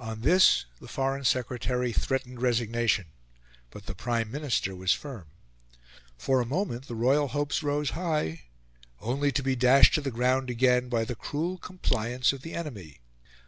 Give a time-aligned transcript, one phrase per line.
[0.00, 3.12] On this the Foreign Secretary threatened resignation,
[3.70, 5.28] but the Prime Minister was firm.
[6.18, 8.42] For a moment the royal hopes rose high,
[9.00, 13.02] only to be dashed to the ground again by the cruel compliance of the enemy.